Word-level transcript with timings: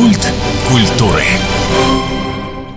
Культ 0.00 0.32
культуры. 0.66 1.24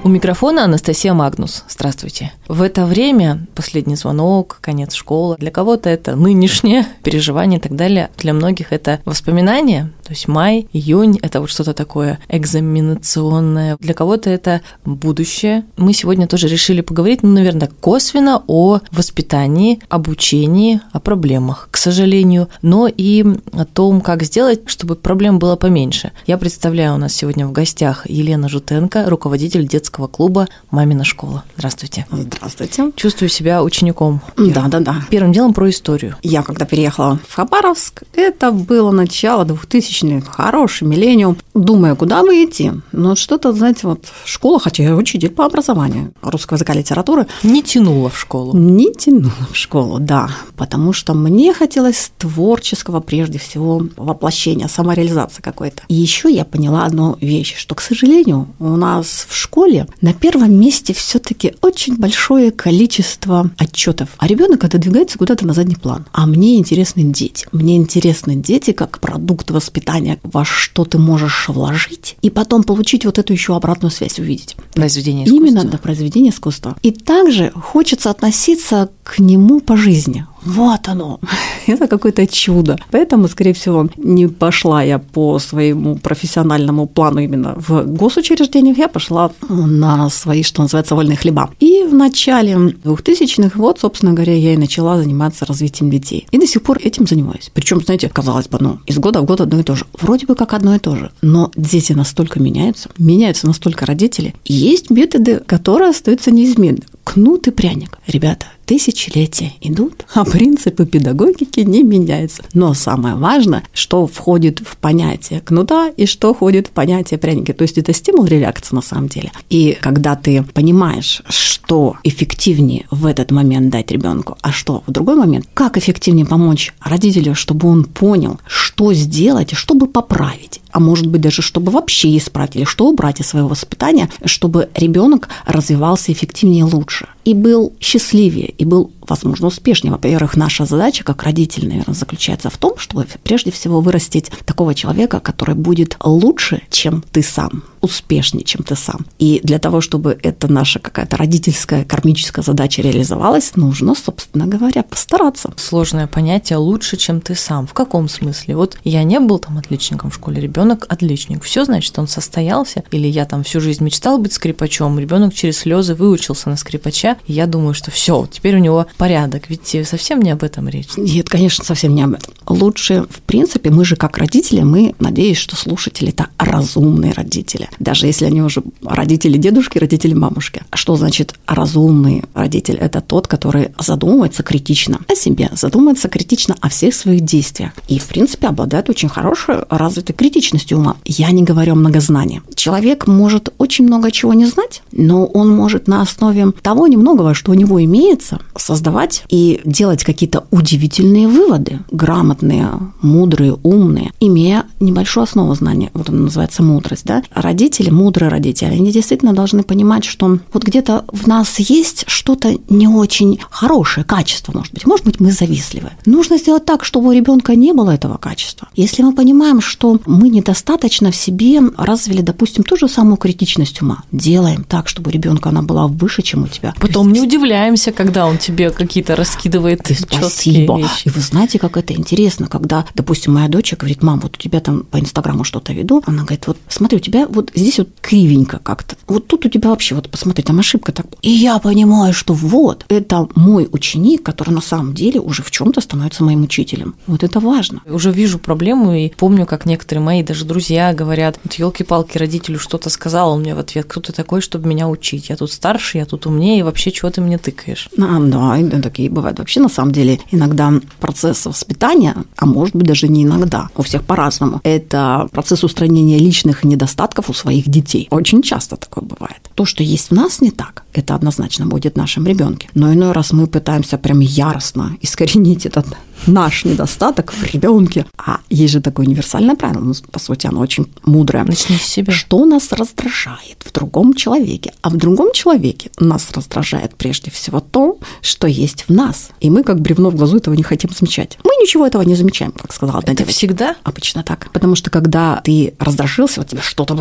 У 0.04 0.10
микрофона 0.10 0.66
Анастасия 0.66 1.14
Магнус. 1.14 1.64
Здравствуйте. 1.70 2.34
В 2.50 2.62
это 2.62 2.86
время 2.86 3.48
последний 3.56 3.96
звонок, 3.96 4.58
конец 4.60 4.94
школы. 4.94 5.38
Для 5.40 5.50
кого-то 5.50 5.90
это 5.90 6.18
нынешнее 6.18 6.86
переживание 7.02 7.60
и 7.60 7.62
так 7.62 7.78
далее. 7.78 8.10
Для 8.18 8.34
многих 8.34 8.74
это 8.74 9.00
воспоминания. 9.06 9.90
То 10.04 10.12
есть 10.12 10.28
май, 10.28 10.68
июнь– 10.74 11.18
это 11.22 11.40
вот 11.40 11.50
что-то 11.50 11.74
такое 11.74 12.20
экзаменационное. 12.28 13.78
Для 13.80 13.94
кого-то 13.94 14.30
это 14.30 14.62
будущее. 14.84 15.64
Мы 15.78 15.94
сегодня 15.94 16.28
тоже 16.28 16.48
решили 16.48 16.82
поговорить, 16.82 17.24
ну, 17.24 17.30
наверное, 17.30 17.70
косвенно 17.80 18.44
о 18.48 18.80
воспитании, 18.92 19.80
обучении, 19.90 20.82
о 20.92 21.00
проблемах, 21.00 21.70
к 21.72 21.78
сожалению, 21.78 22.50
но 22.62 22.88
и 22.88 23.26
о 23.54 23.66
том, 23.66 24.02
как 24.02 24.24
сделать, 24.24 24.62
чтобы 24.66 24.96
проблем 24.96 25.40
было 25.40 25.56
поменьше. 25.56 26.12
Я 26.28 26.38
представляю 26.38 26.96
у 26.96 26.98
нас 26.98 27.14
сегодня 27.14 27.48
в 27.48 27.52
гостях 27.54 28.10
Елена 28.10 28.50
Жутенко, 28.50 29.10
руководитель 29.10 29.68
детского 29.68 30.08
клуба 30.08 30.48
«Мамина 30.70 31.04
школа». 31.04 31.44
Здравствуйте. 31.56 32.06
Здравствуйте. 32.12 32.92
Чувствую 32.96 33.30
себя 33.30 33.64
учеником. 33.64 34.22
Да, 34.38 34.68
да, 34.68 34.80
да. 34.80 34.96
Первым 35.10 35.32
делом 35.32 35.54
про 35.54 35.70
историю. 35.70 36.18
Я 36.24 36.44
когда 36.44 36.66
переехала 36.66 37.20
в 37.28 37.36
Хабаровск, 37.36 38.04
это 38.14 38.52
было 38.52 38.92
начало 38.92 39.46
2000-х, 39.94 40.32
хороший 40.32 40.88
миллениум. 40.88 41.38
Думаю, 41.54 41.96
куда 41.96 42.22
бы 42.24 42.44
идти? 42.44 42.72
Но 42.92 43.16
что-то, 43.16 43.54
знаете, 43.54 43.88
вот 43.88 44.08
школа, 44.26 44.60
хотя 44.60 44.84
я 44.84 44.96
учитель 44.96 45.30
по 45.30 45.46
образованию 45.46 46.14
русского 46.22 46.56
языка 46.56 46.74
и 46.74 46.80
литературы. 46.80 47.28
Не 47.44 47.62
тянула 47.62 48.10
в 48.10 48.20
школу. 48.20 48.58
Не 48.58 48.94
тянула 48.94 49.32
в 49.52 49.56
школу, 49.56 50.00
да. 50.00 50.30
Потому 50.56 50.94
что 50.94 51.14
мне 51.14 51.54
хотелось 51.54 52.12
творческого, 52.18 53.00
прежде 53.00 53.40
всего, 53.40 53.88
воплощения, 53.98 54.68
самореализации 54.68 55.42
какой-то. 55.42 55.84
И 55.88 55.96
еще 55.96 56.34
я 56.34 56.46
поняла 56.46 56.86
одну 56.86 57.18
вещь, 57.22 57.56
что, 57.58 57.76
к 57.76 57.82
сожалению, 57.82 58.48
у 58.60 58.76
нас 58.76 59.26
в 59.30 59.36
школе 59.36 59.88
на 60.02 60.14
первом 60.14 60.54
месте 60.54 60.94
все-таки 60.94 61.56
очень 61.62 61.98
большое 61.98 62.52
количество 62.52 63.50
отчетов. 63.58 64.10
А 64.18 64.28
ребенок 64.28 64.64
отодвигается 64.64 65.18
куда-то 65.18 65.46
на 65.46 65.54
задний 65.54 65.76
план. 65.76 66.06
А 66.12 66.26
мне 66.26 66.58
интересны 66.58 67.04
дети. 67.04 67.46
Мне 67.52 67.76
интересны 67.76 68.36
дети 68.36 68.72
как 68.72 69.00
продукт 69.00 69.52
воспитания, 69.52 69.83
во 70.24 70.46
что 70.46 70.86
ты 70.86 70.98
можешь 70.98 71.50
вложить, 71.50 72.16
и 72.22 72.30
потом 72.30 72.64
получить 72.64 73.06
вот 73.06 73.20
эту 73.20 73.34
еще 73.34 73.56
обратную 73.56 73.92
связь, 73.92 74.20
увидеть. 74.20 74.56
Произведение 74.74 75.26
искусства. 75.26 75.46
Именно, 75.46 75.64
да, 75.66 75.78
произведение 75.78 76.32
искусства. 76.32 76.76
И 76.82 76.92
также 76.92 77.52
хочется 77.52 78.10
относиться 78.10 78.90
к 79.04 79.20
нему 79.20 79.60
по 79.60 79.78
жизни 79.78 80.26
вот 80.46 80.88
оно, 80.88 81.20
это 81.68 81.88
какое-то 81.88 82.28
чудо. 82.28 82.78
Поэтому, 82.92 83.28
скорее 83.28 83.54
всего, 83.54 83.90
не 83.98 84.28
пошла 84.28 84.84
я 84.84 85.00
по 85.00 85.40
своему 85.40 85.96
профессиональному 85.96 86.88
плану 86.88 87.20
именно 87.20 87.56
в 87.56 87.84
госучреждениях, 87.84 88.78
я 88.78 88.88
пошла 88.88 89.32
на 89.50 90.10
свои, 90.10 90.44
что 90.44 90.62
называется, 90.62 90.96
вольные 90.96 91.18
хлеба. 91.18 91.50
И 91.60 91.84
в 91.84 91.94
начале 91.94 92.54
2000-х, 92.54 93.58
вот, 93.58 93.80
собственно 93.80 94.14
говоря, 94.14 94.36
я 94.36 94.54
и 94.54 94.58
начала 94.58 94.98
заниматься 94.98 95.46
развитием 95.46 95.90
детей. 95.90 96.28
И 96.32 96.38
до 96.38 96.48
сих 96.48 96.64
пор 96.64 96.80
этим 96.84 97.08
занимаюсь. 97.08 97.52
Причем, 97.54 97.82
знаете, 97.82 98.10
казалось 98.10 98.48
бы, 98.48 98.58
ну, 98.60 98.80
из 98.86 98.98
года 98.98 99.22
в 99.22 99.26
год 99.26 99.42
одно 99.42 99.60
и 99.60 99.64
то 99.64 99.76
же. 99.76 99.86
Вроде 100.00 100.26
бы 100.26 100.36
как 100.36 100.54
одно 100.54 100.76
и 100.76 100.80
то 100.80 100.96
же. 100.96 101.12
Но 101.22 101.52
дети 101.56 101.94
настолько 101.94 102.40
меняются, 102.40 102.90
меняются 102.98 103.48
настолько 103.48 103.86
родители. 103.86 104.34
Есть 104.46 104.90
методы, 104.90 105.42
которые 105.46 105.90
остаются 105.90 106.32
неизменны. 106.32 106.84
Кнут 107.04 107.48
и 107.48 107.52
пряник. 107.52 107.98
Ребята, 108.08 108.48
тысячелетия 108.66 109.54
идут, 109.62 110.06
а 110.14 110.24
принципы 110.24 110.86
педагогики 110.86 111.60
не 111.60 111.84
меняются. 111.84 112.44
Но 112.54 112.74
самое 112.74 113.16
важное, 113.16 113.64
что 113.74 114.08
входит 114.08 114.60
в 114.60 114.78
понятие 114.78 115.42
кнута 115.42 115.90
и 115.96 116.06
что 116.06 116.34
входит 116.34 116.68
в 116.68 116.72
понятие 116.72 117.18
пряники. 117.18 117.52
То 117.54 117.64
есть 117.64 117.78
это 117.78 117.94
стимул 117.94 118.26
или 118.26 118.36
реакция 118.36 118.76
на 118.76 118.82
самом 118.82 119.10
деле. 119.10 119.32
И 119.50 119.78
когда 119.82 120.16
ты 120.16 120.44
понимаешь, 120.44 121.22
что 121.28 121.98
эффективнее 122.04 122.86
в 122.90 123.06
этот 123.06 123.32
момент 123.32 123.70
дать 123.70 123.92
ребенку, 123.92 124.38
а 124.42 124.52
что 124.52 124.84
в 124.88 124.92
другой 124.92 125.16
момент, 125.16 125.48
как 125.54 125.78
эффективнее 125.78 126.26
помочь 126.26 126.74
родителю, 126.82 127.36
чтобы 127.36 127.68
он 127.68 127.84
понял, 127.84 128.40
что 128.48 128.94
сделать, 128.94 129.54
чтобы 129.54 129.88
поправить 129.88 130.62
а 130.74 130.80
может 130.80 131.06
быть 131.06 131.22
даже 131.22 131.42
чтобы 131.42 131.72
вообще 131.72 132.18
исправить 132.18 132.56
или 132.56 132.66
что 132.66 132.88
убрать 132.88 133.22
из 133.22 133.28
своего 133.28 133.48
воспитания, 133.48 134.10
чтобы 134.26 134.70
ребенок 134.76 135.30
развивался 135.46 136.12
эффективнее 136.12 136.62
и 136.62 136.64
лучше. 136.64 137.08
И 137.24 137.34
был 137.34 137.72
счастливее, 137.80 138.50
и 138.58 138.66
был 138.66 138.92
возможно, 139.08 139.48
успешнее. 139.48 139.92
Во-первых, 139.92 140.36
наша 140.36 140.66
задача 140.66 141.04
как 141.04 141.24
родитель, 141.24 141.68
наверное, 141.68 141.96
заключается 141.96 142.50
в 142.50 142.58
том, 142.58 142.78
чтобы 142.78 143.06
прежде 143.24 143.52
всего 143.52 143.82
вырастить 143.82 144.32
такого 144.46 144.76
человека, 144.76 145.20
который 145.20 145.56
будет 145.56 145.98
лучше, 146.04 146.62
чем 146.70 147.04
ты 147.12 147.24
сам, 147.24 147.64
успешнее, 147.82 148.44
чем 148.44 148.64
ты 148.64 148.76
сам. 148.76 149.06
И 149.20 149.42
для 149.44 149.60
того, 149.60 149.82
чтобы 149.82 150.18
эта 150.22 150.52
наша 150.52 150.80
какая-то 150.80 151.18
родительская 151.18 151.86
кармическая 151.86 152.44
задача 152.44 152.82
реализовалась, 152.82 153.56
нужно, 153.56 153.96
собственно 153.96 154.48
говоря, 154.48 154.84
постараться. 154.84 155.54
Сложное 155.58 156.08
понятие 156.08 156.58
лучше, 156.58 156.98
чем 156.98 157.22
ты 157.22 157.36
сам. 157.36 157.68
В 157.68 157.74
каком 157.74 158.08
смысле? 158.08 158.56
Вот 158.56 158.78
я 158.84 159.04
не 159.04 159.20
был 159.20 159.40
там 159.40 159.58
отличником 159.58 160.10
в 160.10 160.16
школе, 160.16 160.42
ребенок 160.42 160.86
отличник. 160.90 161.44
Все 161.44 161.66
значит, 161.66 161.98
он 162.00 162.08
состоялся, 162.08 162.84
или 162.92 163.08
я 163.08 163.26
там 163.26 163.44
всю 163.44 163.60
жизнь 163.60 163.84
мечтал 163.84 164.18
быть 164.18 164.34
скрипачом, 164.34 164.98
ребенок 165.00 165.34
через 165.34 165.60
слезы 165.60 165.96
выучился 165.96 166.50
на 166.50 166.56
скрипача, 166.56 167.18
и 167.28 167.34
я 167.34 167.48
думаю, 167.48 167.74
что 167.74 167.92
все, 167.92 168.28
теперь 168.32 168.56
у 168.56 168.60
него 168.60 168.88
порядок, 168.94 169.50
ведь 169.50 169.76
совсем 169.88 170.22
не 170.22 170.32
об 170.32 170.44
этом 170.44 170.70
речь. 170.70 170.90
Нет, 170.98 171.30
конечно, 171.30 171.66
совсем 171.66 171.96
не 171.96 172.04
об 172.04 172.14
этом. 172.14 172.34
Лучше, 172.48 173.06
в 173.10 173.22
принципе, 173.22 173.70
мы 173.70 173.86
же 173.86 173.96
как 173.96 174.18
родители, 174.18 174.62
мы, 174.62 174.94
надеюсь, 175.00 175.38
что 175.38 175.56
слушатели– 175.56 176.10
это 176.10 176.28
разумные 176.38 177.14
родители. 177.14 177.70
Даже 177.80 178.06
если 178.06 178.26
они 178.26 178.42
уже 178.42 178.64
родители 178.84 179.38
дедушки, 179.38 179.78
родители 179.80 180.14
мамушки. 180.14 180.62
А 180.70 180.78
что 180.78 180.96
значит 180.96 181.34
разумный 181.48 182.24
родитель? 182.34 182.76
Это 182.76 183.02
тот, 183.02 183.28
который 183.28 183.70
задумывается 183.80 184.44
критично 184.44 185.00
о 185.10 185.16
себе, 185.16 185.50
задумывается 185.54 186.10
критично 186.10 186.56
о 186.62 186.70
всех 186.70 186.94
своих 186.94 187.22
действиях. 187.22 187.72
И, 187.88 188.00
в 188.00 188.06
принципе, 188.06 188.48
обладает 188.48 188.90
очень 188.90 189.10
хорошей 189.10 189.56
развитой 189.70 190.16
критичностью 190.16 190.78
ума. 190.78 190.98
Я 191.06 191.32
не 191.32 191.44
говорю 191.44 191.74
о 191.74 191.76
многознании. 191.76 192.42
Человек 192.56 193.08
может 193.08 193.54
очень 193.58 193.86
много 193.86 194.12
чего 194.12 194.34
не 194.34 194.46
знать, 194.46 194.84
но 194.92 195.26
он 195.26 195.50
может 195.50 195.88
на 195.88 196.02
основе 196.02 196.52
того 196.62 196.88
немногого, 196.88 197.34
что 197.34 197.52
у 197.52 197.56
него 197.56 197.84
имеется, 197.84 198.40
создать 198.56 198.83
создавать 198.84 199.24
и 199.30 199.62
делать 199.64 200.04
какие-то 200.04 200.44
удивительные 200.52 201.28
выводы, 201.28 201.80
грамотные, 201.92 202.70
мудрые, 203.02 203.56
умные, 203.64 204.12
имея 204.20 204.66
небольшую 204.82 205.24
основу 205.24 205.56
знания. 205.56 205.90
Вот 205.94 206.10
она 206.10 206.24
называется 206.24 206.64
мудрость. 206.64 207.06
Да? 207.06 207.24
Родители, 207.34 207.90
мудрые 207.90 208.30
родители, 208.30 208.72
они 208.72 208.92
действительно 208.92 209.34
должны 209.34 209.64
понимать, 209.64 210.04
что 210.04 210.40
вот 210.52 210.64
где-то 210.64 211.06
в 211.08 211.28
нас 211.28 211.60
есть 211.60 212.04
что-то 212.08 212.54
не 212.70 212.88
очень 212.88 213.40
хорошее, 213.50 214.06
качество, 214.06 214.52
может 214.54 214.74
быть. 214.74 214.86
Может 214.86 215.06
быть, 215.06 215.20
мы 215.22 215.32
завистливы. 215.32 215.92
Нужно 216.06 216.38
сделать 216.38 216.66
так, 216.66 216.84
чтобы 216.84 217.10
у 217.10 217.12
ребенка 217.14 217.56
не 217.56 217.74
было 217.74 217.92
этого 217.92 218.18
качества. 218.18 218.68
Если 218.76 219.02
мы 219.04 219.14
понимаем, 219.14 219.62
что 219.62 220.00
мы 220.06 220.28
недостаточно 220.30 221.12
в 221.12 221.16
себе 221.16 221.62
развили, 221.78 222.22
допустим, 222.22 222.64
ту 222.64 222.76
же 222.76 222.90
самую 222.90 223.18
критичность 223.18 223.82
ума, 223.82 224.04
делаем 224.12 224.66
так, 224.68 224.90
чтобы 224.90 225.10
у 225.10 225.14
ребенка 225.14 225.50
она 225.50 225.62
была 225.62 225.88
выше, 225.88 226.22
чем 226.22 226.44
у 226.44 226.48
тебя. 226.48 226.74
Потом 226.82 227.14
не 227.14 227.22
удивляемся, 227.22 227.92
когда 227.92 228.26
он 228.26 228.38
тебе 228.38 228.73
какие-то 228.74 229.16
раскидывает 229.16 229.82
Спасибо. 229.86 230.78
Вещи. 230.78 231.08
И 231.08 231.10
вы 231.10 231.22
знаете, 231.22 231.60
как 231.60 231.78
это 231.78 231.94
интересно, 231.94 232.48
когда, 232.48 232.86
допустим, 232.96 233.34
моя 233.34 233.48
дочь 233.48 233.74
говорит, 233.74 234.04
мам, 234.04 234.20
вот 234.20 234.36
у 234.38 234.40
тебя 234.40 234.60
там 234.60 234.84
по 234.84 235.00
Инстаграму 235.00 235.44
что-то 235.44 235.74
веду, 235.74 236.04
она 236.06 236.24
говорит, 236.24 236.48
вот 236.48 236.58
смотри, 236.68 236.98
у 236.98 237.02
тебя 237.02 237.28
вот 237.28 237.52
здесь 237.56 237.80
вот 237.80 237.90
кривенько 238.02 238.60
как-то, 238.60 238.96
вот 239.08 239.28
тут 239.28 239.46
у 239.46 239.50
тебя 239.50 239.70
вообще, 239.70 239.96
вот 239.96 240.10
посмотри, 240.10 240.44
там 240.44 240.60
ошибка 240.60 240.92
так. 240.92 241.06
И 241.22 241.30
я 241.30 241.60
понимаю, 241.60 242.14
что 242.14 242.34
вот, 242.34 242.86
это 242.90 243.28
мой 243.36 243.68
ученик, 243.72 244.24
который 244.24 244.52
на 244.52 244.62
самом 244.62 244.94
деле 244.94 245.20
уже 245.20 245.44
в 245.44 245.52
чем 245.52 245.72
то 245.72 245.82
становится 245.82 246.24
моим 246.24 246.44
учителем. 246.44 246.96
Вот 247.08 247.24
это 247.24 247.40
важно. 247.40 247.82
Уже 247.86 248.12
вижу 248.12 248.40
проблему 248.40 248.94
и 248.94 249.10
помню, 249.10 249.46
как 249.46 249.66
некоторые 249.66 250.04
мои 250.04 250.24
даже 250.24 250.46
друзья 250.46 250.94
говорят, 250.94 251.40
вот 251.44 251.54
елки-палки, 251.54 252.18
родителю 252.18 252.60
что-то 252.60 252.90
сказал, 252.90 253.32
он 253.32 253.42
мне 253.42 253.56
в 253.56 253.60
ответ, 253.60 253.86
кто 253.88 254.02
ты 254.02 254.14
такой, 254.14 254.42
чтобы 254.42 254.68
меня 254.68 254.88
учить? 254.88 255.30
Я 255.30 255.36
тут 255.36 255.52
старше, 255.52 255.98
я 255.98 256.06
тут 256.06 256.26
умнее, 256.26 256.60
и 256.60 256.64
вообще 256.64 256.92
чего 256.92 257.10
ты 257.10 257.22
мне 257.22 257.38
тыкаешь? 257.38 257.90
А, 257.98 258.20
да, 258.20 258.58
такие 258.70 259.10
бывают. 259.10 259.40
Вообще, 259.40 259.60
на 259.60 259.70
самом 259.70 259.92
деле, 259.92 260.20
иногда 260.32 260.74
процесс 261.00 261.46
воспитания, 261.46 262.16
а 262.38 262.46
может 262.46 262.76
быть 262.76 262.88
даже 262.88 263.08
не 263.08 263.24
иногда, 263.24 263.70
у 263.76 263.82
всех 263.82 264.04
по-разному, 264.04 264.62
это 264.64 265.28
процесс 265.32 265.64
устранения 265.64 266.18
личных 266.18 266.64
недостатков 266.64 267.30
у 267.30 267.34
своих 267.34 267.70
детей. 267.70 268.08
Очень 268.12 268.42
часто 268.42 268.76
такое 268.76 269.04
бывает. 269.04 269.50
То, 269.56 269.66
что 269.66 269.84
есть 269.84 270.10
в 270.10 270.14
нас, 270.14 270.42
не 270.42 270.52
так. 270.52 270.84
Это 270.94 271.16
однозначно 271.16 271.66
будет 271.66 271.94
в 271.94 271.98
нашем 271.98 272.26
ребенке. 272.26 272.70
Но 272.74 272.94
иной 272.94 273.12
раз 273.12 273.32
мы 273.32 273.48
пытаемся 273.48 273.98
прям 273.98 274.20
яростно 274.20 274.98
искоренить 275.02 275.66
этот 275.66 275.88
наш 276.28 276.66
недостаток 276.66 277.34
в 277.34 277.44
ребенке. 277.44 278.06
А 278.18 278.40
есть 278.50 278.74
же 278.74 278.82
такое 278.82 279.06
универсальное 279.06 279.56
правило, 279.56 279.82
ну, 279.82 279.94
по 280.12 280.20
сути, 280.20 280.48
оно 280.48 280.60
очень 280.62 280.88
мудрое. 281.06 281.44
Начни 281.44 281.78
с 281.78 281.84
себя. 281.84 282.14
Что 282.14 282.46
нас 282.46 282.72
раздражает 282.72 283.58
в 283.64 283.72
другом 283.72 284.14
человеке? 284.14 284.74
А 284.82 284.90
в 284.90 284.98
другом 284.98 285.32
человеке 285.34 285.92
нас 286.00 286.32
раздражает 286.32 286.96
прежде 286.96 287.32
всего 287.32 287.60
то, 287.60 287.98
что 288.22 288.48
есть 288.48 288.86
в 288.88 288.94
нас. 288.94 289.30
И 289.40 289.50
мы, 289.50 289.64
как 289.64 289.82
бревно 289.82 290.10
в 290.10 290.16
глазу, 290.16 290.38
этого 290.38 290.54
не 290.54 290.64
хотим 290.64 290.92
замечать. 290.92 291.38
Мы 291.44 291.52
ничего 291.62 291.86
этого 291.86 292.02
не 292.04 292.16
замечаем, 292.16 292.52
как 292.52 292.74
сказала 292.74 293.00
одна 293.00 293.14
Это 293.14 293.24
девочка. 293.24 293.38
всегда? 293.38 293.76
Обычно 293.84 294.24
так. 294.24 294.50
Потому 294.52 294.76
что 294.76 294.90
когда 294.90 295.42
ты 295.44 295.74
раздражился, 295.80 296.42
вот 296.42 296.50
тебе 296.50 296.62
что-то 296.62 296.94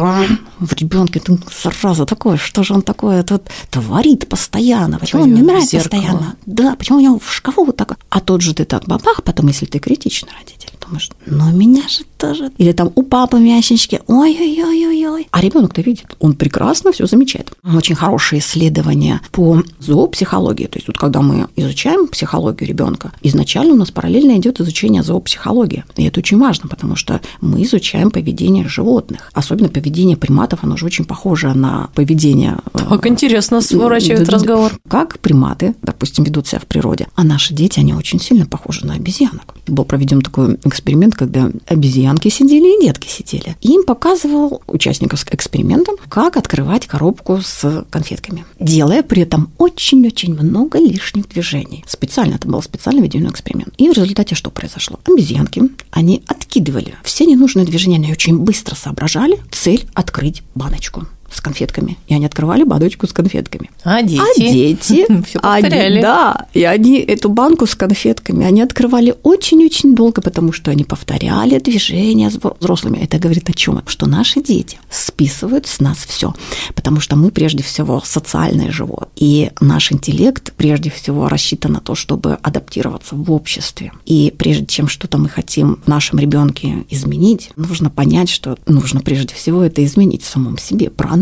в 0.59 0.73
ребенке, 0.75 1.21
ты 1.21 1.39
сразу 1.51 2.07
такое, 2.07 2.37
что 2.37 2.63
же 2.63 2.75
он 2.75 2.83
такое 2.83 3.23
тут 3.23 3.43
творит 3.71 4.29
постоянно, 4.29 4.99
почему 4.99 5.23
он 5.23 5.35
не 5.35 5.43
нравится 5.43 5.77
постоянно? 5.79 6.37
Да, 6.47 6.75
почему 6.77 6.99
у 6.99 7.01
него 7.01 7.19
в 7.19 7.33
шкафу 7.33 7.65
вот 7.65 7.77
такое? 7.77 7.97
А 8.11 8.21
тут 8.21 8.43
же 8.43 8.55
ты 8.55 8.65
так 8.65 8.87
бабах, 9.03 9.23
потом, 9.25 9.49
если 9.49 9.67
ты 9.67 9.79
критичный 9.79 10.33
родитель, 10.39 10.72
думаешь, 10.93 11.11
ну 11.27 11.51
меня 11.53 11.89
же 11.89 12.05
тоже. 12.19 12.51
Или 12.59 12.73
там 12.73 12.93
у 12.95 13.03
папы 13.03 13.39
мячнички, 13.39 14.01
ой-ой-ой-ой-ой. 14.07 15.29
А 15.31 15.41
ребенок-то 15.41 15.81
видит, 15.83 16.17
он 16.21 16.35
прекрасно 16.35 16.93
все 16.93 17.07
замечает. 17.07 17.53
Очень 17.65 17.95
хорошие 17.95 18.41
исследования 18.41 19.21
по 19.31 19.63
зоопсихологии. 19.79 20.67
То 20.67 20.79
есть 20.79 20.89
вот 20.89 20.99
когда 20.99 21.23
мы 21.23 21.49
изучаем 21.57 22.07
психологию 22.09 22.69
ребенка, 22.69 23.13
изначально 23.23 23.75
у 23.75 23.77
нас 23.77 23.91
параллельно 23.91 24.37
идет 24.39 24.61
изучение 24.61 25.03
зоопсихологии. 25.03 25.85
И 25.97 26.05
это 26.05 26.21
очень 26.21 26.39
важно, 26.39 26.69
потому 26.69 26.97
что 26.97 27.21
мы 27.41 27.63
изучаем 27.65 28.11
поведение 28.11 28.69
животных. 28.69 29.31
Особенно 29.35 29.69
поведение 29.69 30.17
приматов, 30.17 30.61
оно 30.63 30.77
же 30.77 30.87
очень 30.87 31.05
похоже 31.05 31.55
на 31.55 31.89
поведение 31.95 32.59
э, 32.75 32.79
Как 32.89 33.07
интересно 33.07 33.61
сворачивает 33.61 34.29
разговор. 34.29 34.73
Как 34.89 35.19
приматы, 35.19 35.75
допустим, 35.83 36.25
ведут 36.25 36.47
себя 36.47 36.61
в 36.61 36.67
природе. 36.67 37.09
А 37.15 37.25
наши 37.25 37.55
дети, 37.55 37.81
они 37.81 37.95
очень 37.95 38.21
сильно 38.21 38.47
похожи 38.47 38.87
на 38.87 38.95
обезьянок. 38.95 39.55
Был 39.67 39.85
проведен 39.85 40.21
такой 40.21 40.59
эксперимент, 40.65 40.82
когда 41.15 41.51
обезьянки 41.67 42.29
сидели 42.29 42.79
и 42.79 42.85
детки 42.85 43.09
сидели. 43.09 43.57
Им 43.61 43.85
показывал 43.85 44.63
участников 44.67 45.25
эксперимента, 45.31 45.93
как 46.09 46.37
открывать 46.37 46.87
коробку 46.87 47.41
с 47.43 47.85
конфетками, 47.91 48.45
делая 48.61 49.03
при 49.03 49.23
этом 49.23 49.51
очень-очень 49.59 50.35
много 50.35 50.79
лишних 50.79 51.29
движений. 51.29 51.85
Специально, 51.87 52.35
это 52.35 52.49
был 52.49 52.63
специально 52.63 53.01
введенный 53.01 53.31
эксперимент. 53.31 53.75
И 53.79 53.89
в 53.89 53.93
результате 53.93 54.35
что 54.35 54.51
произошло? 54.51 54.99
Обезьянки, 55.05 55.63
они 55.91 56.23
откидывали 56.27 56.95
все 57.03 57.25
ненужные 57.27 57.65
движения, 57.65 57.97
они 57.97 58.13
очень 58.13 58.39
быстро 58.39 58.75
соображали 58.75 59.39
цель 59.51 59.87
открыть 59.95 60.43
баночку 60.55 61.07
с 61.33 61.41
конфетками. 61.41 61.99
И 62.09 62.15
они 62.15 62.27
открывали 62.27 62.63
баночку 62.65 63.07
с 63.07 63.13
конфетками. 63.13 63.71
А 63.85 64.03
дети? 64.03 64.21
А 64.21 64.39
дети, 64.41 65.23
Все 65.27 65.39
они- 65.43 65.63
повторяли. 65.63 66.01
да, 66.03 66.47
и 66.53 66.65
они 66.65 66.99
эту 66.99 67.29
банку 67.29 67.67
с 67.67 67.75
конфетками, 67.75 68.45
они 68.45 68.61
открывали 68.63 69.15
очень-очень 69.23 69.95
долго, 69.95 70.21
потому 70.23 70.53
что 70.53 70.71
они 70.71 70.85
повторяли 70.85 71.59
движения 71.59 72.31
с 72.31 72.39
взрослыми. 72.61 72.99
Это 72.99 73.19
говорит 73.19 73.49
о 73.49 73.53
чем? 73.53 73.83
Что 73.87 74.07
наши 74.07 74.43
дети 74.43 74.79
списывают 74.91 75.67
с 75.67 75.81
нас 75.81 75.99
все, 76.07 76.35
потому 76.75 77.01
что 77.01 77.17
мы 77.17 77.31
прежде 77.31 77.63
всего 77.63 78.03
социальное 78.05 78.71
живот, 78.71 79.09
и 79.17 79.51
наш 79.61 79.93
интеллект 79.93 80.53
прежде 80.57 80.91
всего 80.91 81.29
рассчитан 81.29 81.73
на 81.73 81.81
то, 81.81 81.95
чтобы 81.95 82.35
адаптироваться 82.43 83.15
в 83.15 83.31
обществе. 83.33 83.93
И 84.05 84.33
прежде 84.37 84.67
чем 84.67 84.89
что-то 84.89 85.19
мы 85.19 85.29
хотим 85.29 85.79
в 85.85 85.89
нашем 85.89 86.19
ребенке 86.19 86.85
изменить, 86.91 87.51
нужно 87.57 87.89
понять, 87.91 88.29
что 88.29 88.57
нужно 88.67 89.01
прежде 89.01 89.35
всего 89.35 89.63
это 89.63 89.85
изменить 89.85 90.23
в 90.23 90.29
самом 90.29 90.59
себе, 90.59 90.91
проанализировать. 90.91 91.22